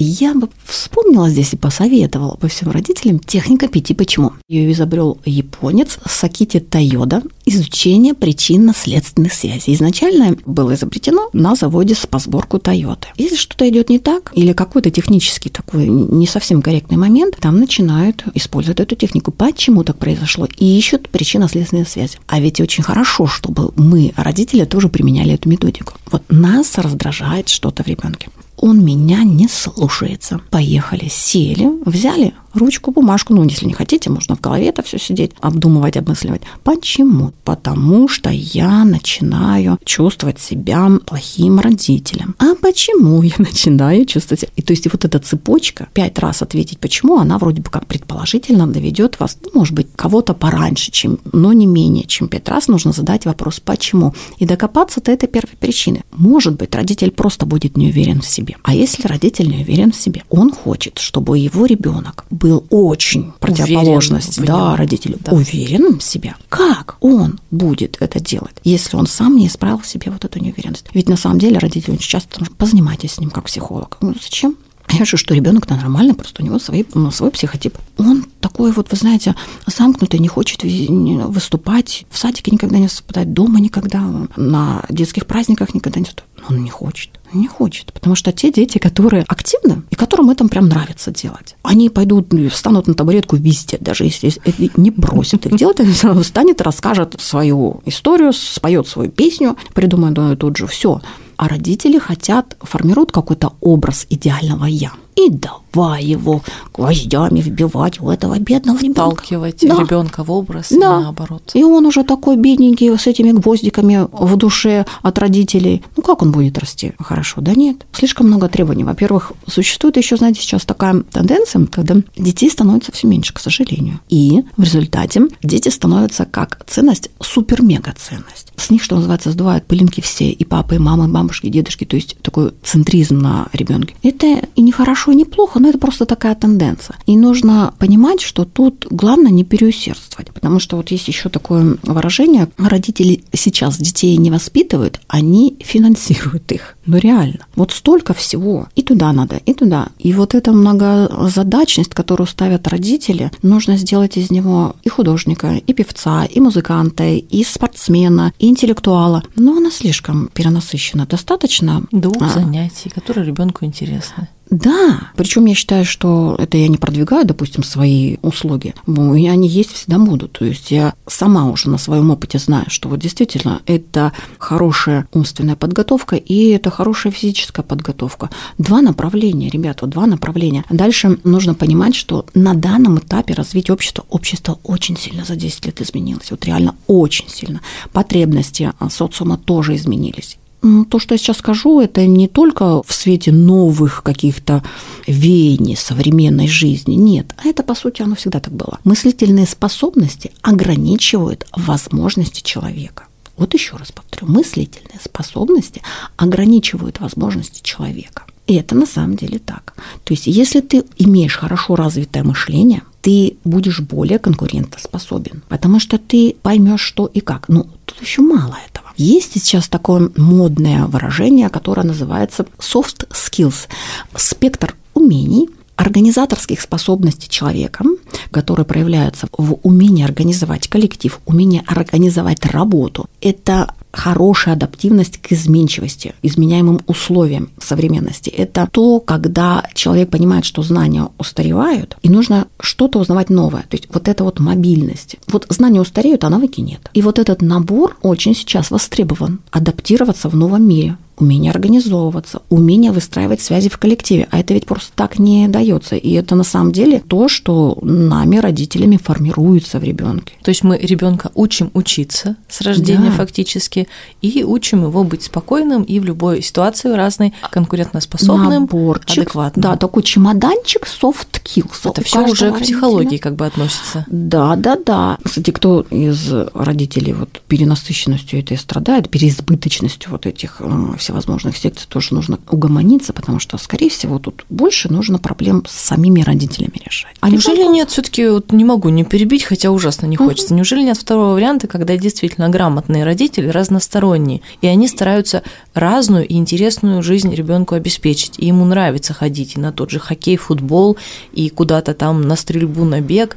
Я 0.00 0.32
бы 0.32 0.48
вспомнила 0.64 1.28
здесь 1.28 1.54
и 1.54 1.56
посоветовала 1.56 2.36
бы 2.36 2.46
всем 2.46 2.70
родителям 2.70 3.18
техника 3.18 3.66
пяти 3.66 3.94
почему. 3.94 4.30
Ее 4.48 4.70
изобрел 4.70 5.18
японец 5.24 5.98
Сакити 6.08 6.60
Тойода. 6.60 7.22
Изучение 7.44 8.14
причинно-следственных 8.14 9.32
связей. 9.32 9.74
Изначально 9.74 10.36
было 10.46 10.74
изобретено 10.74 11.30
на 11.32 11.56
заводе 11.56 11.96
по 12.08 12.20
сборку 12.20 12.60
Тойоты. 12.60 13.08
Если 13.16 13.34
что-то 13.34 13.68
идет 13.68 13.90
не 13.90 13.98
так, 13.98 14.30
или 14.36 14.52
какой-то 14.52 14.92
технический 14.92 15.48
такой 15.48 15.88
не 15.88 16.28
совсем 16.28 16.62
корректный 16.62 16.96
момент, 16.96 17.36
там 17.40 17.58
начинают 17.58 18.22
использовать 18.34 18.78
эту 18.78 18.94
технику. 18.94 19.32
Почему 19.32 19.82
так 19.82 19.98
произошло? 19.98 20.46
И 20.58 20.78
ищут 20.78 21.08
причинно-следственные 21.08 21.86
связи. 21.86 22.18
А 22.28 22.38
ведь 22.38 22.60
очень 22.60 22.84
хорошо, 22.84 23.26
чтобы 23.26 23.72
мы, 23.74 24.12
родители, 24.16 24.64
тоже 24.64 24.88
применяли 24.88 25.32
эту 25.32 25.48
методику. 25.48 25.94
Вот 26.12 26.22
нас 26.28 26.78
раздражает 26.78 27.48
что-то 27.48 27.82
в 27.82 27.88
ребенке 27.88 28.28
он 28.60 28.84
меня 28.84 29.22
не 29.24 29.48
слушается. 29.48 30.40
Поехали, 30.50 31.08
сели, 31.08 31.68
взяли 31.84 32.34
ручку, 32.54 32.90
бумажку. 32.90 33.34
Ну, 33.34 33.44
если 33.44 33.66
не 33.66 33.72
хотите, 33.72 34.10
можно 34.10 34.36
в 34.36 34.40
голове 34.40 34.68
это 34.68 34.82
все 34.82 34.98
сидеть, 34.98 35.32
обдумывать, 35.40 35.96
обмысливать. 35.96 36.42
Почему? 36.64 37.32
Потому 37.44 38.08
что 38.08 38.30
я 38.30 38.84
начинаю 38.84 39.78
чувствовать 39.84 40.40
себя 40.40 40.90
плохим 41.06 41.60
родителем. 41.60 42.34
А 42.38 42.54
почему 42.54 43.22
я 43.22 43.34
начинаю 43.38 44.04
чувствовать? 44.06 44.46
И 44.56 44.62
то 44.62 44.72
есть 44.72 44.86
и 44.86 44.88
вот 44.88 45.04
эта 45.04 45.18
цепочка, 45.18 45.88
пять 45.92 46.18
раз 46.18 46.42
ответить, 46.42 46.78
почему, 46.78 47.18
она 47.18 47.38
вроде 47.38 47.62
бы 47.62 47.70
как 47.70 47.86
предположительно 47.86 48.66
доведет 48.66 49.20
вас, 49.20 49.38
ну, 49.44 49.50
может 49.60 49.74
быть, 49.74 49.88
кого-то 49.96 50.34
пораньше, 50.34 50.90
чем, 50.90 51.18
но 51.32 51.52
не 51.52 51.66
менее, 51.66 52.04
чем 52.04 52.28
пять 52.28 52.48
раз 52.48 52.68
нужно 52.68 52.92
задать 52.92 53.24
вопрос, 53.24 53.60
почему. 53.60 54.14
И 54.38 54.46
докопаться 54.46 55.00
до 55.00 55.12
этой 55.12 55.28
первой 55.28 55.56
причины. 55.58 56.02
Может 56.12 56.56
быть, 56.56 56.74
родитель 56.74 57.10
просто 57.10 57.46
будет 57.46 57.76
не 57.76 57.88
уверен 57.88 58.20
в 58.20 58.26
себе. 58.26 58.56
А 58.62 58.74
если 58.74 59.06
родитель 59.06 59.48
не 59.48 59.62
уверен 59.62 59.92
в 59.92 59.96
себе, 59.96 60.22
он 60.28 60.52
хочет, 60.52 60.98
чтобы 60.98 61.38
его 61.38 61.66
ребенок 61.66 62.24
был 62.38 62.64
очень 62.70 63.32
противоположность, 63.40 64.38
в 64.38 64.44
да, 64.44 64.70
нем. 64.70 64.74
родителю, 64.76 65.18
Да. 65.20 65.32
уверенным 65.32 65.98
в 65.98 66.02
себе. 66.02 66.34
Как 66.48 66.96
он 67.00 67.38
будет 67.50 67.96
это 68.00 68.20
делать, 68.20 68.56
если 68.64 68.96
он 68.96 69.06
сам 69.06 69.36
не 69.36 69.46
исправил 69.46 69.78
в 69.78 69.86
себе 69.86 70.10
вот 70.10 70.24
эту 70.24 70.38
неуверенность? 70.38 70.86
Ведь 70.94 71.08
на 71.08 71.16
самом 71.16 71.38
деле 71.38 71.58
родители 71.58 71.92
очень 71.94 72.08
часто 72.08 72.44
позанимайтесь 72.56 73.12
с 73.12 73.20
ним 73.20 73.30
как 73.30 73.44
психолог. 73.44 73.98
Ну, 74.00 74.14
зачем? 74.20 74.56
Я 74.90 74.98
вижу, 75.00 75.16
что 75.16 75.34
ребенок 75.34 75.68
нормально, 75.68 76.14
просто 76.14 76.42
у 76.42 76.46
него 76.46 76.58
свои, 76.58 76.84
ну, 76.94 77.10
свой 77.10 77.30
психотип. 77.30 77.76
Он 77.98 78.24
такой 78.40 78.72
вот, 78.72 78.90
вы 78.90 78.96
знаете, 78.96 79.34
замкнутый, 79.66 80.18
не 80.18 80.28
хочет 80.28 80.62
выступать, 80.62 82.06
в 82.10 82.18
садике 82.18 82.50
никогда 82.50 82.78
не 82.78 82.84
выступать, 82.84 83.32
дома 83.32 83.60
никогда, 83.60 84.02
на 84.36 84.84
детских 84.88 85.26
праздниках 85.26 85.74
никогда 85.74 86.00
не 86.00 86.06
выступать. 86.06 86.28
Он 86.48 86.62
не 86.62 86.70
хочет. 86.70 87.10
Не 87.34 87.46
хочет, 87.46 87.92
потому 87.92 88.14
что 88.14 88.32
те 88.32 88.50
дети, 88.50 88.78
которые 88.78 89.24
активны 89.28 89.82
и 89.90 89.94
которым 89.94 90.30
это 90.30 90.48
прям 90.48 90.66
нравится 90.68 91.10
делать, 91.10 91.56
они 91.62 91.90
пойдут, 91.90 92.32
ну, 92.32 92.48
встанут 92.48 92.86
на 92.86 92.94
табуретку 92.94 93.36
везде, 93.36 93.76
даже 93.78 94.04
если 94.04 94.32
это 94.44 94.80
не 94.80 94.90
бросят 94.90 95.44
их 95.44 95.54
делать, 95.56 95.80
они 95.80 95.92
встанет, 96.22 96.62
расскажет 96.62 97.16
свою 97.18 97.82
историю, 97.84 98.32
споет 98.32 98.88
свою 98.88 99.10
песню, 99.10 99.58
придумает 99.74 100.38
тут 100.38 100.56
же 100.56 100.66
все. 100.66 101.02
А 101.38 101.48
родители 101.48 101.98
хотят, 101.98 102.56
формируют 102.60 103.12
какой-то 103.12 103.52
образ 103.60 104.06
идеального 104.10 104.64
«я». 104.64 104.92
И 105.18 105.30
давай 105.30 106.04
его 106.04 106.42
гвоздями 106.72 107.40
вбивать 107.40 107.98
в 107.98 108.08
этого 108.08 108.38
бедного 108.38 108.78
ребенка. 108.78 109.00
Толкивать 109.02 109.64
Да. 109.66 109.74
ребенка 109.80 110.22
в 110.22 110.30
образ, 110.30 110.68
Да. 110.70 111.00
наоборот. 111.00 111.50
И 111.54 111.64
он 111.64 111.86
уже 111.86 112.04
такой 112.04 112.36
бедненький 112.36 112.96
с 112.96 113.06
этими 113.06 113.32
гвоздиками 113.32 114.06
в 114.12 114.36
душе 114.36 114.86
от 115.02 115.18
родителей. 115.18 115.82
Ну 115.96 116.02
как 116.04 116.22
он 116.22 116.30
будет 116.30 116.56
расти? 116.58 116.92
Хорошо, 116.98 117.40
да 117.40 117.52
нет. 117.54 117.84
Слишком 117.92 118.28
много 118.28 118.48
требований. 118.48 118.84
Во-первых, 118.84 119.32
существует 119.48 119.96
еще, 119.96 120.16
знаете, 120.16 120.40
сейчас 120.40 120.64
такая 120.64 121.02
тенденция, 121.02 121.66
когда 121.66 121.96
детей 122.16 122.50
становится 122.50 122.92
все 122.92 123.08
меньше, 123.08 123.34
к 123.34 123.40
сожалению. 123.40 123.98
И 124.08 124.44
в 124.56 124.62
результате 124.62 125.22
дети 125.42 125.68
становятся 125.68 126.26
как 126.26 126.64
ценность, 126.66 127.10
супер-мега 127.20 127.92
ценность. 127.98 128.52
С 128.56 128.70
них, 128.70 128.82
что 128.82 128.96
называется, 128.96 129.30
сдувают 129.32 129.66
пылинки 129.66 130.00
все, 130.00 130.30
и 130.30 130.44
папы, 130.44 130.76
и 130.76 130.78
мамы, 130.78 131.06
и 131.06 131.08
бабушки, 131.08 131.46
и 131.46 131.50
дедушки, 131.50 131.84
то 131.84 131.96
есть 131.96 132.16
такой 132.22 132.52
центризм 132.62 133.18
на 133.18 133.48
ребенке. 133.52 133.94
Это 134.02 134.26
и 134.54 134.60
не 134.62 134.72
хорошо, 135.08 135.12
и 135.12 135.14
не 135.14 135.24
плохо, 135.24 135.60
но 135.60 135.68
это 135.68 135.78
просто 135.78 136.04
такая 136.04 136.34
тенденция. 136.34 136.96
И 137.06 137.16
нужно 137.16 137.72
понимать, 137.78 138.20
что 138.20 138.44
тут 138.44 138.86
главное 138.90 139.32
не 139.32 139.44
переусердствовать, 139.44 140.32
потому 140.32 140.60
что 140.60 140.76
вот 140.76 140.92
есть 140.92 141.08
еще 141.08 141.28
такое 141.28 141.76
выражение, 141.82 142.48
родители 142.58 143.20
сейчас 143.32 143.78
детей 143.78 144.18
не 144.18 144.30
воспитывают, 144.30 145.00
они 145.08 145.56
финансируют 145.60 146.52
их. 146.52 146.76
Ну 146.86 146.98
реально. 146.98 147.38
Вот 147.56 147.72
столько 147.72 148.14
всего. 148.14 148.66
И 148.76 148.82
туда 148.82 149.12
надо, 149.12 149.40
и 149.46 149.54
туда. 149.54 149.88
И 149.98 150.12
вот 150.12 150.34
эта 150.34 150.52
многозадачность, 150.52 151.94
которую 151.94 152.26
ставят 152.26 152.68
родители, 152.68 153.30
нужно 153.42 153.76
сделать 153.76 154.16
из 154.18 154.30
него 154.30 154.74
и 154.86 154.88
художника, 154.88 155.60
и 155.66 155.74
певца, 155.74 156.24
и 156.24 156.40
музыканта, 156.40 157.04
и 157.04 157.44
спортсмена, 157.44 158.32
и 158.38 158.46
интеллектуала. 158.46 159.22
Но 159.36 159.56
она 159.56 159.70
слишком 159.70 160.28
перенасыщена. 160.34 161.06
Достаточно 161.06 161.82
Двух 161.92 162.22
а, 162.22 162.28
занятий, 162.28 162.90
которые 162.90 163.26
ребенку 163.26 163.64
интересны. 163.64 164.28
Да, 164.50 165.10
причем 165.16 165.44
я 165.46 165.54
считаю, 165.54 165.84
что 165.84 166.36
это 166.38 166.56
я 166.56 166.68
не 166.68 166.78
продвигаю, 166.78 167.26
допустим, 167.26 167.62
свои 167.62 168.16
услуги. 168.22 168.74
И 168.86 169.28
они 169.28 169.48
есть 169.48 169.72
всегда 169.72 169.98
будут. 169.98 170.32
То 170.32 170.44
есть 170.44 170.70
я 170.70 170.94
сама 171.06 171.50
уже 171.50 171.68
на 171.68 171.78
своем 171.78 172.10
опыте 172.10 172.38
знаю, 172.38 172.66
что 172.68 172.88
вот 172.88 173.00
действительно 173.00 173.60
это 173.66 174.12
хорошая 174.38 175.06
умственная 175.12 175.56
подготовка 175.56 176.16
и 176.16 176.48
это 176.48 176.70
хорошая 176.70 177.12
физическая 177.12 177.64
подготовка. 177.64 178.30
Два 178.56 178.80
направления, 178.80 179.50
ребята, 179.50 179.86
два 179.86 180.06
направления. 180.06 180.64
Дальше 180.70 181.18
нужно 181.24 181.54
понимать, 181.54 181.94
что 181.94 182.24
на 182.34 182.54
данном 182.54 182.98
этапе 182.98 183.34
развития 183.34 183.74
общества 183.74 184.04
общество 184.08 184.58
очень 184.62 184.96
сильно 184.96 185.24
за 185.24 185.36
10 185.36 185.66
лет 185.66 185.80
изменилось. 185.80 186.30
Вот 186.30 186.44
реально 186.44 186.74
очень 186.86 187.28
сильно. 187.28 187.60
Потребности 187.92 188.72
социума 188.90 189.36
тоже 189.36 189.76
изменились. 189.76 190.38
То, 190.60 190.98
что 190.98 191.14
я 191.14 191.18
сейчас 191.18 191.38
скажу, 191.38 191.80
это 191.80 192.04
не 192.06 192.26
только 192.26 192.82
в 192.82 192.92
свете 192.92 193.30
новых 193.30 194.02
каких-то 194.02 194.64
веяний 195.06 195.76
современной 195.76 196.48
жизни, 196.48 196.94
нет, 196.94 197.26
а 197.36 197.48
это, 197.48 197.62
по 197.62 197.74
сути, 197.74 198.02
оно 198.02 198.16
всегда 198.16 198.40
так 198.40 198.52
было. 198.52 198.78
Мыслительные 198.84 199.46
способности 199.46 200.32
ограничивают 200.42 201.46
возможности 201.56 202.42
человека. 202.42 203.04
Вот 203.36 203.54
еще 203.54 203.76
раз 203.76 203.92
повторю, 203.92 204.26
мыслительные 204.32 204.98
способности 205.00 205.80
ограничивают 206.16 206.98
возможности 207.00 207.62
человека. 207.62 208.24
И 208.48 208.54
это 208.54 208.74
на 208.74 208.86
самом 208.86 209.16
деле 209.16 209.38
так. 209.38 209.74
То 210.04 210.14
есть, 210.14 210.26
если 210.26 210.60
ты 210.60 210.82
имеешь 210.96 211.36
хорошо 211.36 211.76
развитое 211.76 212.24
мышление, 212.24 212.82
ты 213.00 213.36
будешь 213.44 213.80
более 213.80 214.18
конкурентоспособен, 214.18 215.42
потому 215.48 215.78
что 215.78 215.98
ты 215.98 216.34
поймешь, 216.42 216.80
что 216.80 217.06
и 217.06 217.20
как. 217.20 217.48
Ну, 217.48 217.68
тут 217.84 218.00
еще 218.00 218.22
мало 218.22 218.58
этого. 218.68 218.87
Есть 218.98 219.34
сейчас 219.34 219.68
такое 219.68 220.10
модное 220.16 220.86
выражение, 220.86 221.48
которое 221.48 221.84
называется 221.84 222.44
soft 222.58 223.08
skills, 223.10 223.68
спектр 224.16 224.74
умений, 224.92 225.48
организаторских 225.76 226.60
способностей 226.60 227.30
человека, 227.30 227.84
которые 228.32 228.66
проявляются 228.66 229.28
в 229.38 229.60
умении 229.62 230.04
организовать 230.04 230.66
коллектив, 230.66 231.20
умении 231.24 231.62
организовать 231.68 232.44
работу. 232.44 233.06
Это 233.20 233.72
хорошая 233.98 234.54
адаптивность 234.54 235.18
к 235.18 235.32
изменчивости, 235.32 236.14
изменяемым 236.22 236.80
условиям 236.86 237.50
современности. 237.58 238.30
Это 238.30 238.68
то, 238.70 239.00
когда 239.00 239.64
человек 239.74 240.10
понимает, 240.10 240.44
что 240.44 240.62
знания 240.62 241.08
устаревают, 241.18 241.96
и 242.02 242.08
нужно 242.08 242.46
что-то 242.60 243.00
узнавать 243.00 243.28
новое. 243.28 243.62
То 243.62 243.76
есть 243.76 243.88
вот 243.92 244.06
эта 244.06 244.22
вот 244.22 244.38
мобильность. 244.38 245.16
Вот 245.26 245.46
знания 245.48 245.80
устареют, 245.80 246.22
а 246.22 246.30
навыки 246.30 246.60
нет. 246.60 246.90
И 246.94 247.02
вот 247.02 247.18
этот 247.18 247.42
набор 247.42 247.96
очень 248.02 248.34
сейчас 248.34 248.70
востребован. 248.70 249.40
Адаптироваться 249.50 250.28
в 250.28 250.36
новом 250.36 250.68
мире 250.68 250.96
умение 251.20 251.50
организовываться, 251.50 252.42
умение 252.48 252.92
выстраивать 252.92 253.40
связи 253.40 253.68
в 253.68 253.78
коллективе. 253.78 254.28
А 254.30 254.40
это 254.40 254.54
ведь 254.54 254.66
просто 254.66 254.92
так 254.94 255.18
не 255.18 255.48
дается. 255.48 255.96
И 255.96 256.12
это 256.12 256.34
на 256.34 256.44
самом 256.44 256.72
деле 256.72 257.02
то, 257.06 257.28
что 257.28 257.78
нами, 257.82 258.36
родителями, 258.36 258.96
формируется 258.96 259.78
в 259.78 259.84
ребенке. 259.84 260.34
То 260.42 260.50
есть 260.50 260.62
мы 260.62 260.78
ребенка 260.78 261.30
учим 261.34 261.70
учиться 261.74 262.36
с 262.48 262.60
рождения 262.60 263.10
да. 263.10 263.16
фактически 263.16 263.88
и 264.22 264.44
учим 264.44 264.84
его 264.84 265.04
быть 265.04 265.24
спокойным 265.24 265.82
и 265.82 266.00
в 266.00 266.04
любой 266.04 266.42
ситуации 266.42 266.90
разной 266.90 267.34
конкурентоспособным, 267.50 268.62
Наборчик, 268.62 269.18
адекватным. 269.18 269.62
Да, 269.62 269.76
такой 269.76 270.02
чемоданчик 270.02 270.86
soft 270.86 271.26
skills. 271.32 271.90
Это 271.90 272.02
все 272.02 272.24
уже 272.26 272.52
к 272.52 272.60
психологии 272.60 273.18
как 273.18 273.36
бы 273.36 273.46
относится. 273.46 274.04
Да, 274.08 274.56
да, 274.56 274.76
да. 274.76 275.18
Кстати, 275.22 275.50
кто 275.50 275.82
из 275.90 276.30
родителей 276.54 277.12
вот 277.12 277.40
перенасыщенностью 277.48 278.40
этой 278.40 278.56
страдает, 278.56 279.08
переизбыточностью 279.08 280.10
вот 280.10 280.26
этих 280.26 280.60
всех 280.98 281.07
всевозможных 281.08 281.56
секций 281.56 281.86
тоже 281.88 282.12
нужно 282.12 282.38
угомониться, 282.50 283.14
потому 283.14 283.38
что, 283.38 283.56
скорее 283.56 283.88
всего, 283.88 284.18
тут 284.18 284.44
больше 284.50 284.92
нужно 284.92 285.18
проблем 285.18 285.64
с 285.66 285.72
самими 285.72 286.20
родителями 286.20 286.82
решать. 286.84 287.16
А 287.20 287.30
неужели 287.30 287.62
нет, 287.66 287.88
все-таки 287.88 288.28
вот 288.28 288.52
не 288.52 288.62
могу 288.62 288.90
не 288.90 289.04
перебить, 289.04 289.44
хотя 289.44 289.70
ужасно 289.70 290.04
не 290.04 290.16
хочется. 290.16 290.48
Угу. 290.48 290.56
Неужели 290.56 290.82
нет 290.82 290.98
второго 290.98 291.32
варианта, 291.32 291.66
когда 291.66 291.96
действительно 291.96 292.50
грамотные 292.50 293.04
родители 293.04 293.48
разносторонние, 293.48 294.42
и 294.60 294.66
они 294.66 294.86
стараются 294.86 295.42
разную 295.72 296.28
и 296.28 296.34
интересную 296.34 297.02
жизнь 297.02 297.34
ребенку 297.34 297.74
обеспечить, 297.74 298.34
и 298.38 298.46
ему 298.46 298.66
нравится 298.66 299.14
ходить 299.14 299.56
и 299.56 299.60
на 299.60 299.72
тот 299.72 299.90
же 299.90 299.98
хоккей, 300.00 300.36
футбол, 300.36 300.98
и 301.32 301.48
куда-то 301.48 301.94
там 301.94 302.28
на 302.28 302.36
стрельбу, 302.36 302.84
на 302.84 303.00
бег, 303.00 303.36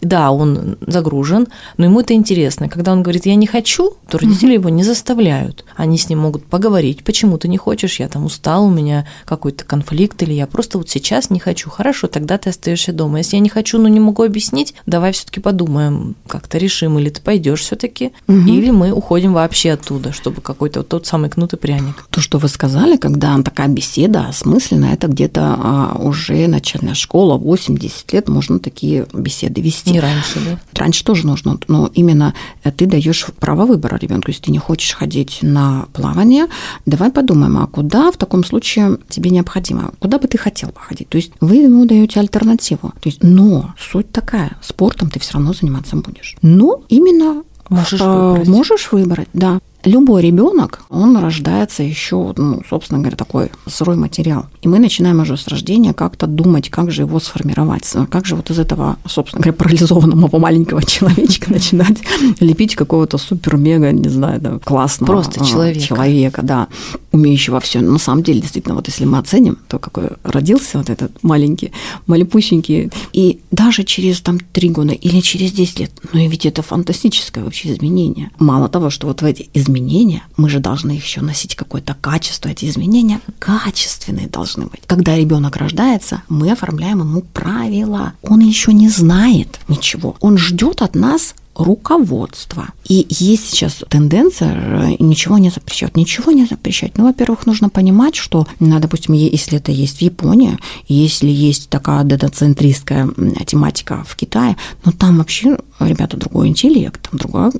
да, 0.00 0.30
он 0.30 0.76
загружен, 0.86 1.48
но 1.76 1.86
ему 1.86 2.00
это 2.00 2.14
интересно. 2.14 2.68
Когда 2.68 2.92
он 2.92 3.02
говорит, 3.02 3.26
я 3.26 3.34
не 3.34 3.46
хочу, 3.46 3.94
то 4.08 4.18
родители 4.18 4.54
его 4.54 4.68
не 4.68 4.82
заставляют. 4.82 5.64
Они 5.76 5.98
с 5.98 6.08
ним 6.08 6.20
могут 6.20 6.44
поговорить, 6.44 7.04
почему 7.04 7.38
ты 7.38 7.48
не 7.48 7.56
хочешь, 7.56 8.00
я 8.00 8.08
там 8.08 8.24
устал, 8.24 8.66
у 8.66 8.70
меня 8.70 9.06
какой-то 9.24 9.64
конфликт, 9.64 10.22
или 10.22 10.32
я 10.32 10.46
просто 10.46 10.78
вот 10.78 10.88
сейчас 10.88 11.30
не 11.30 11.38
хочу. 11.38 11.70
Хорошо, 11.70 12.08
тогда 12.08 12.38
ты 12.38 12.50
остаешься 12.50 12.92
дома. 12.92 13.18
Если 13.18 13.36
я 13.36 13.40
не 13.40 13.48
хочу, 13.48 13.78
но 13.78 13.88
не 13.88 14.00
могу 14.00 14.22
объяснить, 14.22 14.74
давай 14.86 15.12
все-таки 15.12 15.40
подумаем, 15.40 16.14
как-то 16.26 16.58
решим, 16.58 16.98
или 16.98 17.08
ты 17.08 17.20
пойдешь 17.20 17.60
все-таки, 17.60 18.12
угу. 18.28 18.38
или 18.38 18.70
мы 18.70 18.92
уходим 18.92 19.32
вообще 19.32 19.72
оттуда, 19.72 20.12
чтобы 20.12 20.40
какой-то 20.40 20.80
вот 20.80 20.88
тот 20.88 21.06
самый 21.06 21.30
кнут 21.30 21.52
и 21.54 21.56
пряник. 21.56 22.06
То, 22.10 22.20
что 22.20 22.38
вы 22.38 22.48
сказали, 22.48 22.96
когда 22.96 23.40
такая 23.42 23.68
беседа 23.68 24.26
осмысленная, 24.28 24.94
это 24.94 25.08
где-то 25.08 25.56
а, 25.58 25.98
уже 25.98 26.46
начальная 26.46 26.94
школа, 26.94 27.38
8-10 27.38 27.90
лет 28.12 28.28
можно 28.28 28.58
такие 28.58 29.06
беседы 29.12 29.60
вести 29.60 29.85
не 29.86 30.00
раньше, 30.00 30.40
да? 30.44 30.60
Раньше 30.74 31.04
тоже 31.04 31.26
нужно, 31.26 31.58
но 31.68 31.90
именно 31.94 32.34
э, 32.64 32.72
ты 32.72 32.86
даешь 32.86 33.26
право 33.38 33.66
выбора 33.66 33.96
ребенку. 33.96 34.30
Если 34.30 34.42
ты 34.42 34.52
не 34.52 34.58
хочешь 34.58 34.94
ходить 34.94 35.38
на 35.42 35.86
плавание, 35.92 36.46
давай 36.86 37.10
подумаем, 37.10 37.58
а 37.58 37.66
куда 37.66 38.10
в 38.10 38.16
таком 38.16 38.44
случае 38.44 38.98
тебе 39.08 39.30
необходимо? 39.30 39.92
Куда 39.98 40.18
бы 40.18 40.28
ты 40.28 40.38
хотел 40.38 40.70
походить? 40.70 41.08
То 41.08 41.16
есть 41.16 41.32
вы 41.40 41.56
ему 41.56 41.86
даете 41.86 42.20
альтернативу. 42.20 42.92
То 43.00 43.08
есть, 43.08 43.22
но 43.22 43.74
суть 43.78 44.10
такая, 44.12 44.56
спортом 44.62 45.10
ты 45.10 45.20
все 45.20 45.34
равно 45.34 45.52
заниматься 45.52 45.96
будешь. 45.96 46.36
Но 46.42 46.82
именно 46.88 47.42
Можешь 47.68 48.00
выбрать. 48.00 48.48
Можешь 48.48 48.92
выбрать, 48.92 49.28
да 49.32 49.60
любой 49.86 50.22
ребенок, 50.22 50.82
он 50.90 51.16
рождается 51.16 51.82
еще, 51.82 52.34
ну, 52.36 52.62
собственно 52.68 53.00
говоря, 53.00 53.16
такой 53.16 53.50
сырой 53.66 53.96
материал. 53.96 54.46
И 54.62 54.68
мы 54.68 54.78
начинаем 54.78 55.20
уже 55.20 55.36
с 55.36 55.48
рождения 55.48 55.94
как-то 55.94 56.26
думать, 56.26 56.68
как 56.68 56.90
же 56.90 57.02
его 57.02 57.20
сформировать, 57.20 57.84
как 58.10 58.26
же 58.26 58.36
вот 58.36 58.50
из 58.50 58.58
этого, 58.58 58.96
собственно 59.06 59.42
говоря, 59.42 59.56
парализованного 59.56 60.38
маленького 60.38 60.82
человечка 60.82 61.52
начинать 61.52 61.98
лепить 62.40 62.74
какого-то 62.74 63.18
супер-мега, 63.18 63.92
не 63.92 64.08
знаю, 64.08 64.40
да, 64.40 64.58
классного 64.58 65.12
Просто 65.12 65.44
человека. 65.44 65.80
человека, 65.80 66.42
да, 66.42 66.68
умеющего 67.12 67.60
все. 67.60 67.80
На 67.80 67.98
самом 67.98 68.22
деле, 68.22 68.40
действительно, 68.40 68.74
вот 68.74 68.88
если 68.88 69.04
мы 69.04 69.18
оценим, 69.18 69.58
то 69.68 69.78
какой 69.78 70.10
родился 70.22 70.78
вот 70.78 70.90
этот 70.90 71.12
маленький, 71.22 71.72
малепусенький, 72.06 72.90
и 73.16 73.40
даже 73.50 73.82
через 73.82 74.20
там 74.20 74.38
три 74.38 74.68
года 74.68 74.92
или 74.92 75.20
через 75.20 75.50
10 75.52 75.80
лет, 75.80 75.90
ну 76.12 76.20
и 76.20 76.28
ведь 76.28 76.44
это 76.44 76.60
фантастическое 76.60 77.42
вообще 77.42 77.72
изменение. 77.72 78.30
Мало 78.38 78.68
того, 78.68 78.90
что 78.90 79.06
вот 79.06 79.22
в 79.22 79.24
эти 79.24 79.48
изменения 79.54 80.22
мы 80.36 80.50
же 80.50 80.60
должны 80.60 80.92
еще 80.92 81.22
носить 81.22 81.54
какое-то 81.54 81.96
качество. 81.98 82.50
Эти 82.50 82.66
изменения 82.66 83.22
качественные 83.38 84.26
должны 84.28 84.66
быть. 84.66 84.82
Когда 84.86 85.16
ребенок 85.16 85.56
рождается, 85.56 86.22
мы 86.28 86.52
оформляем 86.52 87.00
ему 87.00 87.22
правила. 87.22 88.12
Он 88.20 88.40
еще 88.40 88.74
не 88.74 88.90
знает 88.90 89.60
ничего. 89.66 90.16
Он 90.20 90.36
ждет 90.36 90.82
от 90.82 90.94
нас 90.94 91.34
руководства. 91.56 92.68
И 92.84 93.06
есть 93.08 93.50
сейчас 93.50 93.82
тенденция 93.88 94.54
э, 94.54 94.96
ничего 94.98 95.38
не 95.38 95.50
запрещать. 95.50 95.96
Ничего 95.96 96.32
не 96.32 96.46
запрещать. 96.46 96.96
Ну, 96.98 97.04
во-первых, 97.04 97.46
нужно 97.46 97.68
понимать, 97.68 98.14
что, 98.14 98.46
допустим, 98.60 99.14
если 99.14 99.58
это 99.58 99.72
есть 99.72 99.98
в 99.98 100.02
Японии, 100.02 100.58
если 100.86 101.28
есть 101.28 101.68
такая 101.68 102.04
дата-центристская 102.04 103.08
тематика 103.46 104.04
в 104.06 104.16
Китае, 104.16 104.56
ну, 104.84 104.92
там 104.92 105.18
вообще, 105.18 105.58
ребята, 105.80 106.16
другой 106.16 106.48
интеллект, 106.48 107.00
там 107.10 107.18
другая 107.18 107.50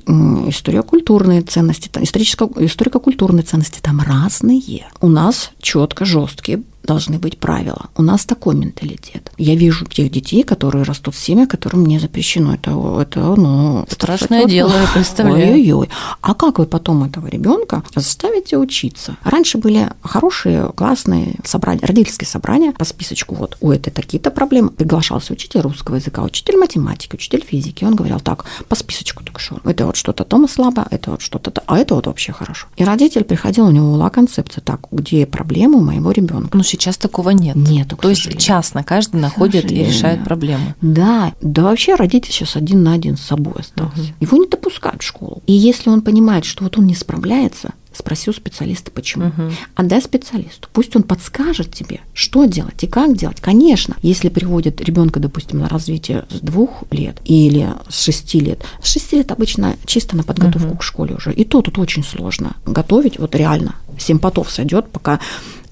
история 0.48 0.82
культурные 0.82 1.42
ценности, 1.42 1.90
историко-культурные 2.00 3.42
ценности 3.42 3.80
там 3.80 4.00
разные. 4.00 4.86
У 5.00 5.08
нас 5.08 5.50
четко 5.60 6.04
жесткие 6.04 6.62
должны 6.86 7.18
быть 7.18 7.38
правила. 7.38 7.86
У 7.96 8.02
нас 8.02 8.24
такой 8.24 8.54
менталитет. 8.54 9.32
Я 9.36 9.54
вижу 9.54 9.84
тех 9.86 10.10
детей, 10.10 10.42
которые 10.42 10.84
растут 10.84 11.14
в 11.14 11.18
семьях, 11.18 11.48
которым 11.48 11.84
не 11.84 11.98
запрещено. 11.98 12.54
Это, 12.54 12.70
это 13.00 13.34
ну, 13.34 13.84
страшное 13.90 14.40
это, 14.40 14.48
дело, 14.48 14.72
я 14.72 14.86
представляю. 14.94 15.54
Ой-ой-ой. 15.54 15.88
А 16.20 16.34
как 16.34 16.58
вы 16.58 16.66
потом 16.66 17.04
этого 17.04 17.26
ребенка 17.26 17.82
заставите 17.94 18.56
учиться? 18.56 19.16
Раньше 19.24 19.58
были 19.58 19.90
хорошие, 20.02 20.70
классные 20.74 21.36
собрания, 21.44 21.80
родительские 21.82 22.28
собрания 22.28 22.72
по 22.72 22.84
списочку. 22.84 23.34
Вот 23.34 23.56
у 23.60 23.70
этой 23.70 23.90
такие-то 23.90 24.30
проблемы. 24.30 24.70
Приглашался 24.70 25.32
учитель 25.32 25.60
русского 25.60 25.96
языка, 25.96 26.22
учитель 26.22 26.56
математики, 26.56 27.14
учитель 27.14 27.44
физики. 27.44 27.84
Он 27.84 27.94
говорил 27.94 28.20
так, 28.20 28.44
по 28.68 28.76
списочку 28.76 29.24
только 29.24 29.40
что. 29.40 29.60
Это 29.64 29.86
вот 29.86 29.96
что-то 29.96 30.24
дома 30.24 30.48
слабо, 30.48 30.86
это 30.90 31.10
вот 31.10 31.22
что-то, 31.22 31.62
а 31.66 31.78
это 31.78 31.94
вот 31.94 32.06
вообще 32.06 32.32
хорошо. 32.32 32.68
И 32.76 32.84
родитель 32.84 33.24
приходил, 33.24 33.66
у 33.66 33.70
него 33.70 33.92
была 33.92 34.10
концепция, 34.10 34.62
так, 34.62 34.80
где 34.90 35.26
проблемы 35.26 35.78
у 35.78 35.82
моего 35.82 36.10
ребенка. 36.10 36.56
Ну, 36.56 36.62
сейчас 36.76 36.96
такого 36.96 37.30
нет. 37.30 37.56
Нет. 37.56 37.92
То 38.00 38.10
есть 38.10 38.38
частно 38.38 38.84
каждый 38.84 39.20
находит 39.20 39.70
и 39.70 39.84
решает 39.84 40.24
проблемы. 40.24 40.74
Да, 40.80 41.32
да 41.40 41.62
вообще 41.62 41.94
родитель 41.94 42.32
сейчас 42.32 42.56
один 42.56 42.82
на 42.82 42.92
один 42.92 43.16
с 43.16 43.22
собой 43.22 43.54
остался. 43.58 44.00
Угу. 44.00 44.08
Его 44.20 44.36
не 44.36 44.48
допускают 44.48 45.02
в 45.02 45.06
школу. 45.06 45.42
И 45.46 45.52
если 45.52 45.90
он 45.90 46.02
понимает, 46.02 46.44
что 46.44 46.64
вот 46.64 46.78
он 46.78 46.86
не 46.86 46.94
справляется, 46.94 47.72
спроси 47.96 48.30
у 48.30 48.32
специалиста, 48.32 48.90
почему. 48.90 49.28
Угу. 49.28 49.52
Отдай 49.74 50.02
специалисту. 50.02 50.68
Пусть 50.72 50.94
он 50.96 51.02
подскажет 51.02 51.74
тебе, 51.74 52.00
что 52.12 52.44
делать 52.44 52.82
и 52.82 52.86
как 52.86 53.16
делать. 53.16 53.40
Конечно, 53.40 53.96
если 54.02 54.28
приводит 54.28 54.80
ребенка, 54.80 55.20
допустим, 55.20 55.58
на 55.58 55.68
развитие 55.68 56.26
с 56.30 56.40
двух 56.40 56.84
лет 56.90 57.16
или 57.24 57.68
с 57.88 58.02
шести 58.02 58.40
лет, 58.40 58.60
с 58.82 58.92
шести 58.92 59.16
лет 59.16 59.32
обычно 59.32 59.76
чисто 59.86 60.16
на 60.16 60.22
подготовку 60.22 60.70
угу. 60.70 60.78
к 60.78 60.82
школе 60.82 61.14
уже. 61.14 61.32
И 61.32 61.44
то 61.44 61.62
тут 61.62 61.78
очень 61.78 62.04
сложно 62.04 62.56
готовить, 62.66 63.18
вот 63.18 63.34
реально. 63.34 63.76
Семь 63.98 64.18
потов 64.18 64.50
сойдет, 64.50 64.88
пока 64.90 65.20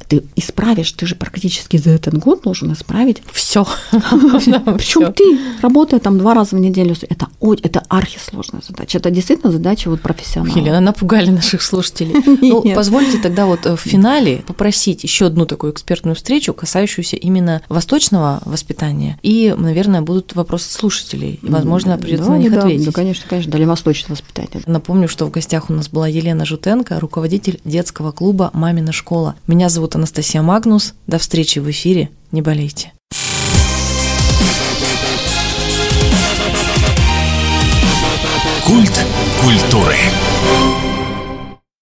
ты 0.09 0.23
исправишь, 0.37 0.93
ты 0.93 1.07
же 1.07 1.15
практически 1.15 1.77
за 1.77 1.91
этот 1.91 2.19
год 2.19 2.43
должен 2.43 2.73
исправить 2.73 3.23
все. 3.33 3.67
Причем 3.93 5.13
ты, 5.13 5.39
работая 5.63 6.01
там 6.01 6.19
два 6.19 6.35
раза 6.35 6.57
в 6.57 6.59
неделю, 6.59 6.95
это, 7.09 7.29
это 7.63 7.83
архисложная 7.89 8.63
задача. 8.67 8.99
Это 8.99 9.11
действительно 9.11 9.53
задача 9.53 9.91
вот 9.91 10.01
профессионала. 10.01 10.57
Елена, 10.57 10.81
напугали 10.81 11.31
наших 11.31 11.63
слушателей. 11.63 12.15
Ну, 12.45 12.63
позвольте 12.75 13.19
тогда 13.19 13.47
вот 13.47 13.65
э, 13.65 13.75
в 13.77 13.81
финале 13.81 14.43
попросить 14.47 15.03
еще 15.03 15.27
одну 15.27 15.47
такую 15.47 15.73
экспертную 15.73 16.15
встречу, 16.15 16.53
касающуюся 16.53 17.17
именно 17.17 17.63
восточного 17.69 18.43
воспитания. 18.45 19.19
И, 19.23 19.55
наверное, 19.57 20.03
будут 20.03 20.35
вопросы 20.35 20.71
слушателей. 20.71 21.39
И, 21.43 21.47
возможно, 21.49 21.97
придется 21.97 22.31
на 22.31 22.39
них 22.39 22.53
ответить. 22.53 22.87
Да, 22.87 22.93
конечно, 22.93 23.25
конечно, 23.29 23.53
дальневосточного 23.53 24.13
воспитания. 24.13 24.63
Напомню, 24.67 25.09
что 25.09 25.27
в 25.27 25.31
гостях 25.31 25.71
у 25.71 25.73
нас 25.73 25.89
была 25.89 26.07
Елена 26.09 26.45
Жутенко, 26.45 27.01
руководитель 27.01 27.61
детского 27.65 28.13
клуба 28.13 28.51
«Мамина 28.53 28.93
школа». 28.93 29.37
Меня 29.47 29.69
Анастасия 29.95 30.43
Магнус. 30.43 30.95
До 31.07 31.19
встречи 31.19 31.59
в 31.59 31.71
эфире. 31.71 32.11
Не 32.33 32.43
болейте. 32.43 32.93
Культ 38.65 39.05
культуры. 39.41 39.97